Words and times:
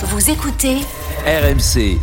Vous 0.00 0.30
écoutez 0.30 0.76
RMC. 1.26 1.98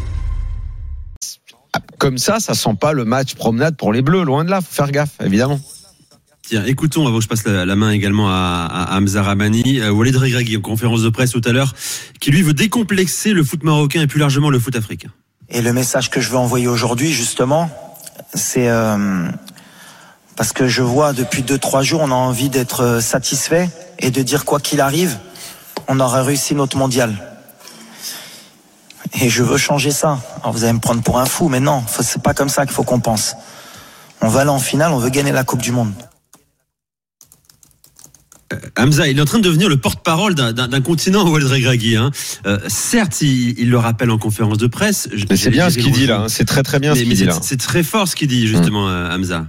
Comme 1.98 2.18
ça, 2.18 2.42
ça 2.42 2.54
sent 2.54 2.76
pas 2.78 2.92
le 2.92 3.06
match 3.06 3.36
promenade 3.36 3.78
pour 3.78 3.94
les 3.94 4.02
Bleus. 4.02 4.26
Loin 4.26 4.44
de 4.44 4.50
là, 4.50 4.60
faut 4.60 4.68
faire 4.70 4.92
gaffe, 4.92 5.14
évidemment. 5.24 5.62
Tiens, 6.46 6.66
écoutons, 6.66 7.08
avant 7.08 7.20
que 7.20 7.24
je 7.24 7.30
passe 7.30 7.46
la, 7.46 7.66
la 7.66 7.76
main 7.78 7.92
également 7.92 8.28
à, 8.30 8.68
à 8.70 8.98
Hamza 8.98 9.24
Ramani, 9.24 9.80
euh, 9.80 9.92
Walid 9.92 10.18
Regragui 10.18 10.58
en 10.58 10.62
conférence 10.62 11.04
de 11.04 11.10
presse 11.10 11.32
tout 11.32 11.42
à 11.46 11.54
l'heure, 11.54 11.74
qui 12.20 12.32
lui 12.32 12.42
veut 12.42 12.54
décomplexer 12.54 13.32
le 13.32 13.46
foot 13.46 13.64
marocain 13.64 14.02
et 14.02 14.08
plus 14.08 14.20
largement 14.20 14.50
le 14.50 14.60
foot 14.60 14.76
africain. 14.76 15.10
Et 15.48 15.62
le 15.62 15.72
message 15.72 16.10
que 16.10 16.20
je 16.20 16.30
veux 16.32 16.38
envoyer 16.38 16.68
aujourd'hui, 16.68 17.14
justement, 17.14 17.70
c'est 18.34 18.68
euh, 18.68 19.30
parce 20.36 20.52
que 20.52 20.68
je 20.68 20.82
vois 20.82 21.14
depuis 21.14 21.44
deux 21.44 21.58
trois 21.58 21.82
jours, 21.82 22.02
on 22.02 22.12
a 22.12 22.16
envie 22.16 22.50
d'être 22.50 22.82
euh, 22.82 23.00
satisfait 23.00 23.70
et 24.00 24.12
de 24.12 24.22
dire 24.22 24.44
quoi 24.44 24.60
qu'il 24.60 24.82
arrive, 24.82 25.18
on 25.88 26.02
aura 26.02 26.24
réussi 26.24 26.56
notre 26.56 26.76
mondial. 26.76 27.35
Et 29.22 29.30
je 29.30 29.44
veux 29.44 29.58
changer 29.58 29.92
ça. 29.92 30.20
Alors 30.42 30.52
vous 30.54 30.64
allez 30.64 30.74
me 30.74 30.80
prendre 30.80 31.02
pour 31.02 31.20
un 31.20 31.26
fou, 31.26 31.48
mais 31.50 31.60
non, 31.60 31.84
c'est 32.02 32.22
pas 32.22 32.34
comme 32.34 32.50
ça 32.50 32.66
qu'il 32.66 32.76
faut 32.76 32.84
qu'on 32.84 33.00
pense. 33.00 33.36
On 34.22 34.28
va 34.28 34.42
aller 34.42 34.50
en 34.50 34.60
finale, 34.60 34.92
on 34.92 34.98
veut 34.98 35.10
gagner 35.10 35.32
la 35.32 35.44
Coupe 35.44 35.62
du 35.62 35.72
Monde. 35.72 35.94
Hamza, 38.78 39.08
il 39.08 39.18
est 39.18 39.22
en 39.22 39.26
train 39.26 39.40
de 39.40 39.44
devenir 39.44 39.68
le 39.70 39.78
porte-parole 39.78 40.36
d'un- 40.36 40.82
continent, 40.82 41.28
Walid 41.28 41.48
Regragui. 41.48 41.96
Hein. 41.98 42.12
Euh, 42.46 42.60
certes, 42.68 43.22
il, 43.22 43.60
il 43.60 43.70
le 43.70 43.78
rappelle 43.78 44.12
en 44.12 44.18
conférence 44.18 44.58
de 44.58 44.68
presse. 44.68 45.10
c'est 45.36 45.50
bien 45.50 45.70
ce 45.70 45.78
qu'il 45.78 45.92
dit 45.92 46.06
là. 46.08 46.22
hein. 46.22 46.30
C'est 46.30 46.46
très 46.46 46.62
très 46.64 46.80
bien 46.80 46.94
Mais- 46.94 47.00
ce 47.00 47.04
qu'il 47.04 47.10
dit 47.14 47.18
c'est- 47.18 47.26
là. 47.26 47.40
C'est 47.42 47.58
très 47.60 47.84
fort 47.84 48.08
ce 48.08 48.16
qu'il 48.16 48.28
dit 48.28 48.48
justement, 48.48 48.88
euh, 48.88 49.10
Hamza. 49.14 49.48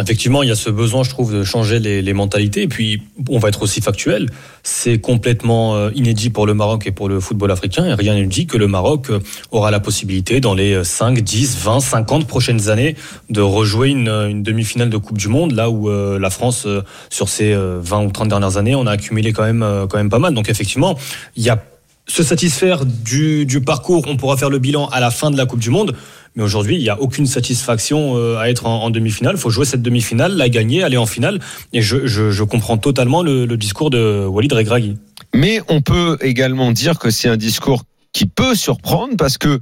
Effectivement, 0.00 0.42
il 0.42 0.48
y 0.48 0.52
a 0.52 0.56
ce 0.56 0.70
besoin, 0.70 1.02
je 1.02 1.10
trouve, 1.10 1.34
de 1.34 1.44
changer 1.44 1.78
les, 1.78 2.12
mentalités. 2.14 2.62
Et 2.62 2.68
puis, 2.68 3.02
on 3.28 3.38
va 3.38 3.48
être 3.48 3.60
aussi 3.60 3.82
factuel. 3.82 4.30
C'est 4.62 4.98
complètement 4.98 5.76
euh, 5.76 5.90
inédit 5.94 6.30
pour 6.30 6.46
le 6.46 6.54
Maroc 6.54 6.86
et 6.86 6.92
pour 6.92 7.10
le 7.10 7.20
football 7.20 7.50
africain. 7.50 7.84
Et 7.84 7.92
rien 7.92 8.14
ne 8.14 8.24
dit 8.24 8.46
que 8.46 8.56
le 8.56 8.66
Maroc 8.68 9.10
euh, 9.10 9.20
aura 9.50 9.70
la 9.70 9.80
possibilité, 9.80 10.40
dans 10.40 10.54
les 10.54 10.82
5, 10.82 11.20
10, 11.20 11.58
20, 11.58 11.80
50 11.80 12.26
prochaines 12.26 12.70
années, 12.70 12.96
de 13.28 13.42
rejouer 13.42 13.90
une, 13.90 14.08
une 14.08 14.42
demi-finale 14.42 14.88
de 14.88 14.96
Coupe 14.96 15.18
du 15.18 15.28
Monde, 15.28 15.52
là 15.52 15.68
où 15.68 15.90
euh, 15.90 16.18
la 16.18 16.30
France, 16.30 16.64
euh, 16.64 16.82
sur 17.10 17.28
ces 17.28 17.52
euh, 17.52 17.78
20 17.82 18.04
ou 18.04 18.10
30 18.10 18.28
dernières 18.28 18.56
années, 18.56 18.74
on 18.74 18.86
a 18.86 18.92
accumulé 18.92 19.34
quand 19.34 19.44
même, 19.44 19.62
euh, 19.62 19.86
quand 19.86 19.98
même 19.98 20.08
pas 20.08 20.18
mal. 20.18 20.32
Donc, 20.32 20.48
effectivement, 20.48 20.98
il 21.36 21.42
y 21.42 21.50
a 21.50 21.62
se 22.08 22.22
satisfaire 22.24 22.84
du 22.84 23.46
parcours, 23.64 24.04
on 24.08 24.16
pourra 24.16 24.36
faire 24.36 24.50
le 24.50 24.58
bilan 24.58 24.88
à 24.88 24.98
la 24.98 25.10
fin 25.10 25.30
de 25.30 25.36
la 25.36 25.46
Coupe 25.46 25.60
du 25.60 25.70
Monde. 25.70 25.94
Mais 26.34 26.42
aujourd'hui, 26.42 26.76
il 26.76 26.82
n'y 26.82 26.88
a 26.88 27.00
aucune 27.00 27.26
satisfaction 27.26 28.16
euh, 28.16 28.38
à 28.38 28.48
être 28.48 28.66
en, 28.66 28.90
demi-finale. 28.90 29.34
Il 29.36 29.40
faut 29.40 29.50
jouer 29.50 29.64
cette 29.64 29.82
demi-finale, 29.82 30.32
la 30.34 30.48
gagner, 30.48 30.82
aller 30.82 30.96
en 30.96 31.06
finale. 31.06 31.40
Et 31.72 31.82
je, 31.82 32.42
comprends 32.44 32.78
totalement 32.78 33.22
le, 33.22 33.44
le 33.44 33.56
discours 33.56 33.90
de 33.90 34.24
Walid 34.26 34.52
Regragui. 34.52 34.96
Mais 35.34 35.60
on 35.68 35.80
peut 35.80 36.18
également 36.20 36.72
dire 36.72 36.98
que 36.98 37.10
c'est 37.10 37.28
un 37.28 37.36
discours 37.36 37.84
qui 38.12 38.26
peut 38.26 38.54
surprendre 38.54 39.16
parce 39.16 39.38
que 39.38 39.60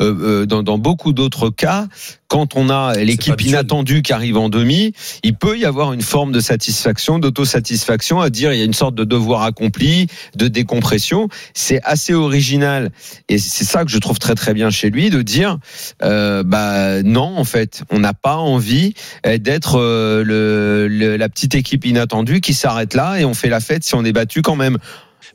euh, 0.00 0.14
euh, 0.42 0.46
dans, 0.46 0.62
dans 0.62 0.78
beaucoup 0.78 1.12
d'autres 1.12 1.50
cas, 1.50 1.86
quand 2.28 2.54
on 2.56 2.70
a 2.70 2.94
l'équipe 2.94 3.40
inattendue 3.50 4.02
qui 4.02 4.12
arrive 4.12 4.36
en 4.36 4.48
demi, 4.48 4.92
il 5.24 5.34
peut 5.34 5.58
y 5.58 5.64
avoir 5.64 5.92
une 5.92 6.02
forme 6.02 6.30
de 6.32 6.40
satisfaction, 6.40 7.18
d'autosatisfaction, 7.18 8.20
à 8.20 8.30
dire 8.30 8.52
il 8.52 8.58
y 8.58 8.62
a 8.62 8.64
une 8.64 8.72
sorte 8.74 8.94
de 8.94 9.04
devoir 9.04 9.42
accompli, 9.42 10.06
de 10.36 10.46
décompression. 10.48 11.28
C'est 11.54 11.80
assez 11.82 12.14
original 12.14 12.90
et 13.28 13.38
c'est 13.38 13.64
ça 13.64 13.84
que 13.84 13.90
je 13.90 13.98
trouve 13.98 14.18
très 14.18 14.34
très 14.34 14.54
bien 14.54 14.70
chez 14.70 14.90
lui 14.90 15.10
de 15.10 15.22
dire 15.22 15.58
euh, 16.02 16.42
bah 16.44 17.02
non 17.02 17.36
en 17.36 17.44
fait 17.44 17.82
on 17.90 17.98
n'a 17.98 18.14
pas 18.14 18.36
envie 18.36 18.94
euh, 19.26 19.38
d'être 19.38 19.78
euh, 19.80 20.22
le, 20.24 20.86
le- 20.88 21.16
la 21.16 21.28
petite 21.28 21.54
équipe 21.56 21.84
inattendue 21.84 22.40
qui 22.40 22.54
s'arrête 22.54 22.94
là 22.94 23.18
et 23.18 23.24
on 23.24 23.34
fait 23.34 23.48
la 23.48 23.60
fête 23.60 23.82
si 23.84 23.94
on 23.96 24.04
est 24.04 24.12
battu 24.12 24.42
quand 24.42 24.56
même. 24.56 24.78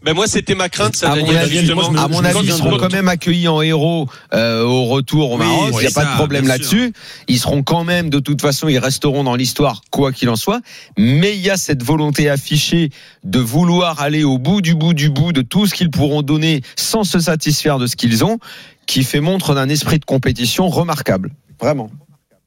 Ben 0.03 0.14
moi, 0.14 0.28
c'était 0.28 0.55
ma 0.55 0.69
crainte, 0.69 0.95
ça, 0.95 1.11
À 1.11 1.16
mon 1.16 1.30
avis, 1.36 1.59
justement. 1.59 1.88
à 1.95 2.08
mon 2.08 2.23
avis, 2.23 2.39
ils 2.44 2.52
seront 2.52 2.78
quand- 2.78 2.91
même 2.91 3.08
accueillis 3.08 3.47
en 3.47 3.61
héros 3.61 4.08
euh, 4.33 4.64
au 4.64 4.86
retour 4.86 5.31
au 5.31 5.38
Oui, 5.39 5.45
Maroc. 5.45 5.69
Il 5.73 5.80
n'y 5.81 5.86
a 5.88 5.91
pas 5.91 6.05
de 6.05 6.16
problème 6.16 6.47
là-dessus. 6.47 6.94
Ils 7.28 7.39
seront 7.39 7.64
quand 7.64 7.83
même, 7.83 8.09
de 8.09 8.19
toute 8.19 8.41
façon, 8.41 8.67
ils 8.67 8.80
resteront 8.80 9.24
dans 9.24 9.35
l'histoire, 9.35 9.81
quoi 9.91 10.12
qu'il 10.12 10.29
en 10.29 10.35
soit. 10.35 10.62
Mais 10.97 11.35
il 11.35 11.41
y 11.41 11.50
a 11.50 11.57
cette 11.57 11.84
volonté 11.84 12.29
affichée 12.29 12.90
de 13.24 13.40
vouloir 13.40 14.01
aller 14.01 14.24
au 14.24 14.38
bout 14.38 14.62
du 14.62 14.75
bout 14.75 14.94
du 14.94 15.09
bout 15.09 15.31
de 15.34 15.41
tout 15.41 15.66
ce 15.68 15.74
qu'ils 15.74 15.91
pourront 15.91 16.22
donner 16.22 16.62
sans 16.75 17.03
se 17.03 17.19
satisfaire 17.19 17.79
de 17.79 17.88
ce 17.88 17.95
qu'ils 17.95 18.24
ont, 18.24 18.40
qui 18.85 19.03
fait 19.03 19.19
montre 19.22 19.56
d'un 19.56 19.69
esprit 19.69 20.00
de 20.00 20.06
compétition 20.06 20.69
remarquable. 20.69 21.31
Vraiment. 21.59 21.90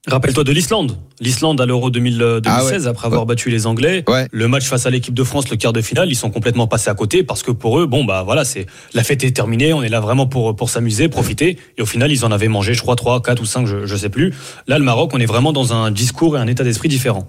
Rappelle-toi 0.06 0.44
de 0.44 0.52
l'Islande. 0.52 0.96
L'Islande 1.20 1.60
à 1.60 1.66
l'Euro 1.66 1.90
2000, 1.90 2.22
euh, 2.22 2.40
2016, 2.40 2.72
Ah 2.72 2.78
ouais. 2.78 2.86
après 2.86 3.06
avoir 3.08 3.26
battu 3.26 3.50
les 3.50 3.66
Anglais. 3.66 4.04
Ouais. 4.08 4.26
Le 4.30 4.48
match 4.48 4.64
face 4.66 4.86
à 4.86 4.90
l'équipe 4.90 5.12
de 5.12 5.24
France, 5.24 5.50
le 5.50 5.56
quart 5.56 5.72
de 5.72 5.82
finale, 5.82 6.08
ils 6.08 6.14
sont 6.14 6.30
complètement 6.30 6.66
passés 6.66 6.88
à 6.88 6.94
côté 6.94 7.24
parce 7.24 7.42
que 7.42 7.50
pour 7.50 7.78
eux, 7.80 7.86
bon, 7.86 8.04
bah 8.04 8.22
voilà, 8.24 8.44
c'est 8.44 8.66
la 8.94 9.02
fête 9.02 9.24
est 9.24 9.32
terminée, 9.32 9.72
on 9.74 9.82
est 9.82 9.88
là 9.88 10.00
vraiment 10.00 10.26
pour, 10.26 10.54
pour 10.56 10.70
s'amuser, 10.70 11.08
profiter. 11.08 11.58
Et 11.76 11.82
au 11.82 11.86
final, 11.86 12.10
ils 12.12 12.24
en 12.24 12.30
avaient 12.30 12.48
mangé, 12.48 12.74
je 12.74 12.80
crois, 12.80 12.96
3, 12.96 13.22
4 13.22 13.42
ou 13.42 13.44
5, 13.44 13.66
je, 13.66 13.86
je 13.86 13.96
sais 13.96 14.08
plus. 14.08 14.32
Là, 14.66 14.78
le 14.78 14.84
Maroc, 14.84 15.10
on 15.14 15.18
est 15.18 15.26
vraiment 15.26 15.52
dans 15.52 15.72
un 15.74 15.90
discours 15.90 16.36
et 16.38 16.40
un 16.40 16.46
état 16.46 16.64
d'esprit 16.64 16.88
différent. 16.88 17.28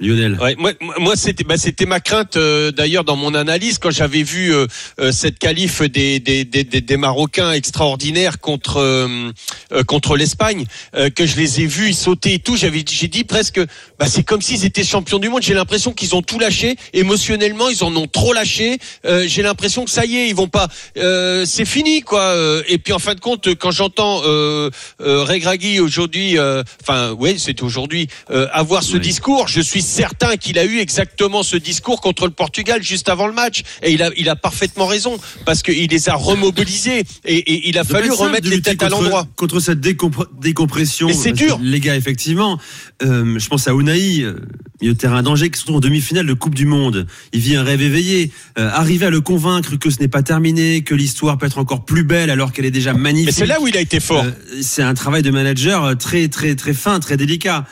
Lionel. 0.00 0.38
Ouais, 0.40 0.54
moi, 0.58 0.72
moi 0.98 1.14
c'était 1.16 1.44
bah, 1.44 1.56
c'était 1.56 1.86
ma 1.86 2.00
crainte 2.00 2.36
euh, 2.36 2.70
d'ailleurs 2.72 3.04
dans 3.04 3.16
mon 3.16 3.34
analyse 3.34 3.78
quand 3.78 3.90
j'avais 3.90 4.22
vu 4.22 4.52
euh, 4.52 4.66
euh, 4.98 5.12
cette 5.12 5.38
qualif 5.38 5.82
des, 5.82 6.20
des, 6.20 6.44
des, 6.44 6.64
des, 6.64 6.80
des 6.80 6.96
Marocains 6.96 7.52
extraordinaires 7.52 8.40
contre 8.40 8.78
euh, 8.78 9.30
euh, 9.72 9.82
contre 9.84 10.16
l'Espagne 10.16 10.64
euh, 10.94 11.10
que 11.10 11.26
je 11.26 11.36
les 11.36 11.60
ai 11.60 11.66
vus 11.66 11.92
sautaient 11.92 12.34
et 12.34 12.38
tout 12.38 12.56
j'avais 12.56 12.82
j'ai 12.88 13.08
dit 13.08 13.24
presque 13.24 13.60
bah, 13.98 14.06
c'est 14.08 14.22
comme 14.22 14.40
s'ils 14.42 14.64
étaient 14.64 14.84
champions 14.84 15.18
du 15.18 15.28
monde 15.28 15.42
j'ai 15.42 15.54
l'impression 15.54 15.92
qu'ils 15.92 16.14
ont 16.14 16.22
tout 16.22 16.38
lâché 16.38 16.76
émotionnellement 16.92 17.68
ils 17.68 17.84
en 17.84 17.94
ont 17.96 18.06
trop 18.06 18.32
lâché 18.32 18.78
Euh, 19.04 19.24
j'ai 19.26 19.42
l'impression 19.42 19.84
que 19.84 19.90
ça 19.90 20.04
y 20.04 20.16
est 20.16 20.28
ils 20.28 20.34
vont 20.34 20.48
pas 20.48 20.68
euh, 20.96 21.44
c'est 21.46 21.64
fini 21.64 22.00
quoi 22.02 22.34
et 22.68 22.78
puis 22.78 22.92
en 22.92 22.98
fin 22.98 23.14
de 23.14 23.20
compte 23.20 23.54
quand 23.54 23.70
j'entends 23.70 24.22
euh, 24.24 24.70
euh, 25.00 25.24
Regragui 25.24 25.80
aujourd'hui 25.80 26.38
euh, 26.38 26.62
enfin 26.82 27.14
oui 27.18 27.38
c'était 27.38 27.62
aujourd'hui 27.62 28.08
euh, 28.30 28.46
avoir 28.52 28.82
ce 28.82 28.94
Oui. 28.94 29.00
discours 29.00 29.48
je 29.48 29.60
suis 29.60 29.82
certain 29.90 30.36
qu'il 30.36 30.58
a 30.58 30.64
eu 30.64 30.78
exactement 30.78 31.42
ce 31.42 31.56
discours 31.56 32.00
contre 32.00 32.24
le 32.26 32.32
Portugal 32.32 32.82
juste 32.82 33.08
avant 33.08 33.26
le 33.26 33.32
match 33.32 33.62
et 33.82 33.92
il 33.92 34.02
a 34.02 34.10
il 34.16 34.28
a 34.28 34.36
parfaitement 34.36 34.86
raison 34.86 35.18
parce 35.44 35.62
qu'il 35.62 35.88
les 35.90 36.08
a 36.08 36.14
remobilisés 36.14 37.02
et, 37.24 37.36
et 37.36 37.68
il 37.68 37.78
a 37.78 37.84
fallu 37.84 38.08
simple 38.08 38.22
remettre 38.22 38.48
les 38.48 38.60
têtes 38.62 38.82
à 38.82 38.88
l'endroit 38.88 39.26
Contre 39.36 39.60
cette 39.60 39.80
décompre- 39.80 40.28
décompression. 40.40 41.08
C'est 41.12 41.32
dur. 41.32 41.58
Les 41.62 41.80
gars, 41.80 41.96
effectivement. 41.96 42.58
euh, 43.02 43.38
je 43.38 43.48
pense 43.48 43.66
à 43.68 43.72
Unai, 43.72 44.20
euh, 44.22 44.34
milieu 44.80 44.94
de 44.94 44.98
terrain 44.98 45.22
danger, 45.22 45.50
qui 45.50 45.58
se 45.58 45.64
trouve 45.64 45.76
en 45.76 45.80
demi-finale 45.80 46.26
de 46.26 46.34
Coupe 46.34 46.54
du 46.54 46.66
Monde. 46.66 47.06
Il 47.32 47.40
vit 47.40 47.56
un 47.56 47.62
rêve 47.62 47.82
éveillé. 47.82 48.30
Euh, 48.58 48.68
arriver 48.72 49.06
à 49.06 49.10
le 49.10 49.20
convaincre 49.20 49.76
que 49.76 49.90
ce 49.90 49.98
n'est 50.00 50.08
pas 50.08 50.22
terminé, 50.22 50.82
que 50.82 50.94
l'histoire 50.94 51.36
peut 51.38 51.46
être 51.46 51.58
encore 51.58 51.84
plus 51.84 52.04
belle 52.04 52.30
alors 52.30 52.52
qu'elle 52.52 52.64
est 52.66 52.70
déjà 52.70 52.92
magnifique. 52.92 53.26
mais 53.26 53.32
c'est 53.32 53.46
là 53.46 53.60
où 53.60 53.66
il 53.66 53.76
a 53.76 53.80
été 53.80 54.00
fort 54.00 54.24
Euh, 54.24 54.30
c'est 54.62 54.82
un 54.82 54.94
travail 54.94 55.22
de 55.22 55.30
manager 55.30 55.96
très, 55.98 56.28
très, 56.28 56.54
très 56.54 56.74
fin, 56.74 57.00
très 57.00 57.16
délicat. 57.16 57.66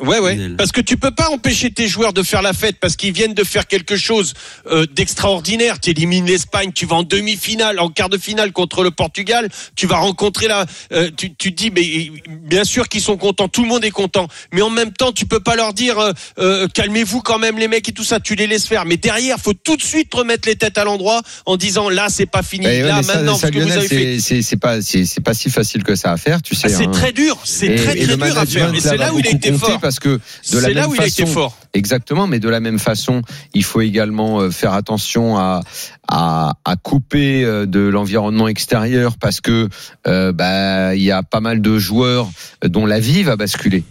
Ouais, 0.00 0.18
ouais. 0.18 0.36
Parce 0.58 0.72
que 0.72 0.80
tu 0.80 0.96
peux 0.96 1.12
pas 1.12 1.28
empêcher 1.30 1.70
tes 1.70 1.86
joueurs 1.86 2.12
de 2.12 2.24
faire 2.24 2.42
la 2.42 2.52
fête 2.52 2.78
parce 2.80 2.96
qu'ils 2.96 3.12
viennent 3.12 3.32
de 3.32 3.44
faire 3.44 3.68
quelque 3.68 3.96
chose 3.96 4.34
euh, 4.66 4.86
d'extraordinaire. 4.92 5.78
Tu 5.78 5.90
élimines 5.90 6.26
l'Espagne, 6.26 6.72
tu 6.74 6.84
vas 6.84 6.96
en 6.96 7.02
demi-finale, 7.04 7.78
en 7.78 7.90
quart 7.90 8.08
de 8.08 8.18
finale 8.18 8.50
contre 8.50 8.82
le 8.82 8.90
Portugal. 8.90 9.48
Tu 9.76 9.86
vas 9.86 9.98
rencontrer 9.98 10.48
la. 10.48 10.66
euh, 10.92 11.10
tu, 11.16 11.32
tu 11.34 11.54
te 11.54 11.62
dis, 11.62 11.70
mais 11.70 12.10
bien 12.28 12.64
sûr 12.64 12.88
qu'ils 12.88 13.02
sont 13.02 13.16
contents. 13.16 13.46
Tout 13.46 13.62
le 13.62 13.68
monde 13.68 13.84
est 13.84 13.92
content. 13.92 14.26
Mais 14.52 14.62
en 14.62 14.70
même 14.70 14.92
temps, 14.92 15.12
tu 15.12 15.26
peux 15.26 15.38
pas 15.38 15.54
leur 15.54 15.72
dire, 15.72 15.96
euh, 16.00 16.10
euh, 16.40 16.66
calmez-vous 16.74 17.20
quand 17.20 17.38
même 17.38 17.56
les 17.56 17.68
mecs 17.68 17.88
et 17.88 17.92
tout 17.92 18.02
ça. 18.02 18.18
Tu 18.18 18.34
les 18.34 18.48
laisses 18.48 18.66
faire. 18.66 18.86
Mais 18.86 18.96
derrière, 18.96 19.38
faut 19.38 19.54
tout 19.54 19.76
de 19.76 19.82
suite 19.82 20.12
remettre 20.12 20.48
les 20.48 20.56
têtes 20.56 20.76
à 20.76 20.82
l'endroit 20.82 21.22
en 21.46 21.56
disant, 21.56 21.88
là, 21.88 22.08
c'est 22.10 22.26
pas 22.26 22.42
fini. 22.42 22.66
Eh 22.66 22.82
ouais, 22.82 22.88
là, 22.88 23.00
ça, 23.04 23.14
maintenant, 23.14 23.36
ça, 23.36 23.46
ce 23.46 23.52
que 23.52 23.58
vous 23.60 23.70
avez 23.70 23.86
fait. 23.86 24.18
c'est- 24.18 24.56
pas, 24.56 24.82
c'est 24.82 25.04
c'est 25.04 25.20
pas 25.20 25.34
si 25.34 25.50
facile 25.50 25.84
que 25.84 25.94
ça 25.94 26.10
à 26.10 26.16
faire, 26.16 26.42
tu 26.42 26.56
sais. 26.56 26.66
Ah, 26.66 26.76
c'est 26.76 26.86
hein. 26.86 26.90
très 26.90 27.12
dur. 27.12 27.38
C'est 27.44 27.76
très 27.76 27.94
très 27.94 28.16
dur 28.16 28.38
à 28.38 28.44
faire. 28.44 28.74
Et 28.74 28.80
c'est 28.80 28.96
là 28.96 29.14
où 29.14 29.20
il 29.20 29.26
a 29.28 29.30
été 29.30 29.52
fort. 29.52 29.83
Parce 29.84 29.98
que 29.98 30.08
de 30.08 30.16
la 30.16 30.60
C'est 30.60 30.66
même 30.68 30.74
là 30.76 30.88
où 30.88 30.94
il 30.94 31.00
a 31.02 31.06
été 31.06 31.22
façon- 31.24 31.32
fort. 31.34 31.58
Exactement, 31.74 32.26
mais 32.26 32.38
de 32.40 32.48
la 32.48 32.60
même 32.60 32.78
façon, 32.78 33.20
il 33.52 33.64
faut 33.64 33.82
également 33.82 34.40
euh, 34.40 34.50
faire 34.50 34.72
attention 34.72 35.36
à, 35.36 35.60
à, 36.08 36.54
à 36.64 36.76
couper 36.76 37.44
euh, 37.44 37.66
de 37.66 37.80
l'environnement 37.80 38.48
extérieur 38.48 39.18
parce 39.18 39.42
que 39.42 39.68
euh, 40.06 40.32
bah 40.32 40.94
il 40.94 41.02
y 41.02 41.10
a 41.10 41.22
pas 41.22 41.40
mal 41.40 41.60
de 41.60 41.76
joueurs 41.78 42.30
dont 42.64 42.86
la 42.86 42.98
vie 42.98 43.24
va 43.24 43.36
basculer. 43.36 43.84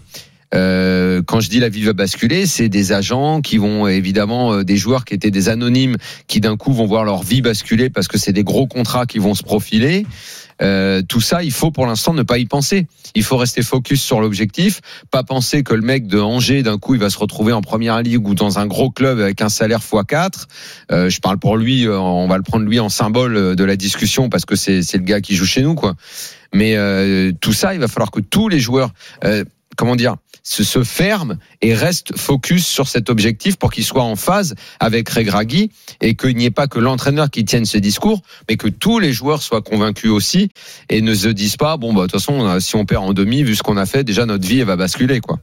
Euh, 0.54 1.22
quand 1.26 1.40
je 1.40 1.50
dis 1.50 1.60
la 1.60 1.70
vie 1.70 1.84
va 1.84 1.94
basculer, 1.94 2.46
c'est 2.46 2.70
des 2.70 2.92
agents 2.92 3.42
qui 3.42 3.58
vont 3.58 3.88
évidemment 3.88 4.54
euh, 4.54 4.64
des 4.64 4.78
joueurs 4.78 5.06
qui 5.06 5.14
étaient 5.14 5.32
des 5.32 5.50
anonymes 5.50 5.98
qui 6.28 6.42
d'un 6.42 6.58
coup 6.58 6.74
vont 6.74 6.86
voir 6.86 7.04
leur 7.04 7.24
vie 7.24 7.42
basculer 7.42 7.90
parce 7.90 8.08
que 8.08 8.18
c'est 8.18 8.34
des 8.34 8.44
gros 8.44 8.68
contrats 8.68 9.06
qui 9.06 9.20
vont 9.20 9.34
se 9.34 9.44
profiler. 9.44 10.06
Euh, 10.62 11.02
tout 11.08 11.22
ça, 11.22 11.44
il 11.44 11.52
faut 11.52 11.72
pour 11.72 11.86
l'instant 11.86 12.14
ne 12.14 12.24
pas 12.24 12.38
y 12.38 12.46
penser. 12.46 12.88
Il 13.16 13.24
faut 13.24 13.38
rester 13.38 13.64
focus 13.64 14.02
sur 14.02 14.22
l'objectif, 14.22 14.82
pas 15.12 15.24
penser 15.24 15.64
que 15.64 15.74
le 15.74 15.82
mec 15.82 16.08
de 16.08 16.20
Angers 16.20 16.64
d'un 16.64 16.78
coup 16.78 16.96
il 16.96 17.00
va 17.00 17.10
se 17.10 17.18
retrouver 17.18 17.54
en 17.54 17.62
première 17.62 18.02
ligue 18.02 18.28
ou 18.28 18.36
dans 18.36 18.60
un 18.60 18.68
gros 18.68 18.90
club 18.90 19.20
avec 19.20 19.42
un 19.42 19.50
salaire 19.50 19.80
x4. 19.80 20.46
Euh, 20.92 21.10
je 21.10 21.20
parle 21.20 21.38
pour 21.38 21.58
lui, 21.58 21.88
euh, 21.88 22.00
on 22.00 22.28
va 22.28 22.38
le 22.38 22.44
prendre 22.44 22.66
lui 22.66 22.80
en 22.80 22.90
symbole 22.90 23.36
euh, 23.36 23.56
de 23.56 23.64
la 23.64 23.76
discussion 23.76 24.30
parce 24.30 24.46
que 24.46 24.56
c'est 24.56 24.94
le 24.94 25.04
gars 25.04 25.22
qui 25.22 25.36
joue 25.36 25.46
chez 25.46 25.62
nous 25.62 25.76
quoi. 25.76 25.96
Mais 26.54 26.76
euh, 26.76 27.32
tout 27.42 27.54
ça, 27.54 27.74
il 27.74 27.80
va 27.80 27.88
falloir 27.88 28.12
que 28.12 28.20
tous 28.20 28.48
les 28.48 28.60
joueurs 28.60 28.92
euh, 29.24 29.44
comment 29.76 29.96
dire, 29.96 30.16
se, 30.44 30.84
ferme 30.84 31.38
et 31.62 31.74
reste 31.74 32.18
focus 32.18 32.66
sur 32.66 32.88
cet 32.88 33.10
objectif 33.10 33.56
pour 33.56 33.72
qu'il 33.72 33.84
soit 33.84 34.04
en 34.04 34.16
phase 34.16 34.56
avec 34.80 35.10
Regragui 35.10 35.72
et 36.02 36.16
qu'il 36.16 36.36
n'y 36.36 36.46
ait 36.46 36.52
pas 36.52 36.68
que 36.68 36.80
l'entraîneur 36.80 37.30
qui 37.30 37.46
tienne 37.46 37.66
ce 37.66 37.78
discours, 37.78 38.22
mais 38.50 38.58
que 38.58 38.68
tous 38.68 39.00
les 39.00 39.14
joueurs 39.14 39.42
soient 39.42 39.62
convaincus 39.62 40.12
aussi 40.12 40.50
et 40.90 41.02
ne 41.02 41.14
se 41.14 41.30
disent 41.30 41.58
pas, 41.58 41.78
bon, 41.78 41.94
bah, 41.94 42.02
de 42.02 42.08
toute 42.08 42.20
façon, 42.20 42.60
si 42.60 42.76
on 42.76 42.86
perd 42.86 43.04
en 43.04 43.14
demi, 43.14 43.44
vu 43.44 43.56
ce 43.56 43.64
qu'on 43.64 43.78
a 43.78 43.86
fait, 43.86 44.04
déjà 44.04 44.26
notre 44.26 44.48
vie, 44.48 44.60
elle 44.60 44.66
va 44.66 44.76
basculer, 44.76 45.22
quoi. 45.22 45.40